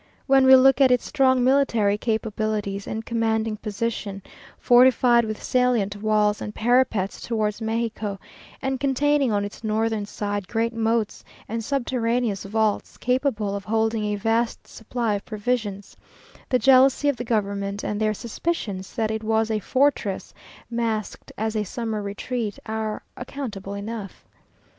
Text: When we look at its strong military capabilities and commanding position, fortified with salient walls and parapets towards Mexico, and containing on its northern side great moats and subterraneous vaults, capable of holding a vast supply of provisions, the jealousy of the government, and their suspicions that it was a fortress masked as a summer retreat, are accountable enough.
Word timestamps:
When 0.25 0.47
we 0.47 0.55
look 0.55 0.81
at 0.81 0.89
its 0.89 1.05
strong 1.05 1.43
military 1.43 1.95
capabilities 1.95 2.87
and 2.87 3.05
commanding 3.05 3.55
position, 3.57 4.23
fortified 4.57 5.25
with 5.25 5.43
salient 5.43 5.95
walls 5.97 6.41
and 6.41 6.55
parapets 6.55 7.21
towards 7.21 7.61
Mexico, 7.61 8.19
and 8.63 8.79
containing 8.79 9.31
on 9.31 9.45
its 9.45 9.63
northern 9.63 10.07
side 10.07 10.47
great 10.47 10.73
moats 10.73 11.23
and 11.47 11.63
subterraneous 11.63 12.45
vaults, 12.45 12.97
capable 12.97 13.55
of 13.55 13.65
holding 13.65 14.05
a 14.05 14.15
vast 14.15 14.65
supply 14.65 15.13
of 15.13 15.23
provisions, 15.23 15.95
the 16.49 16.57
jealousy 16.57 17.07
of 17.07 17.15
the 17.17 17.23
government, 17.23 17.83
and 17.83 17.99
their 18.01 18.15
suspicions 18.15 18.95
that 18.95 19.11
it 19.11 19.23
was 19.23 19.51
a 19.51 19.59
fortress 19.59 20.33
masked 20.71 21.31
as 21.37 21.55
a 21.55 21.63
summer 21.63 22.01
retreat, 22.01 22.57
are 22.65 23.03
accountable 23.17 23.75
enough. 23.75 24.25